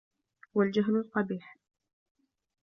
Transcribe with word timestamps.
وَالْجَهْلُ 0.53 0.95
الْقَبِيحُ 0.95 1.57